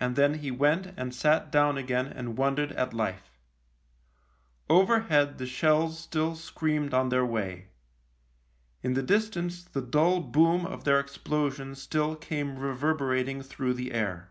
[0.00, 3.30] And then he went and sat down again and wondered at life.
[4.70, 7.68] Overhead the shells still screamed THE LIEUTENANT 37 on their way.
[8.82, 14.30] In the distance the dull boom of their explosion still came reverberating through the air.